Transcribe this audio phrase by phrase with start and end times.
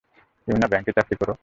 [0.47, 1.33] তুমি না ব্যাংকে চাকরি করো?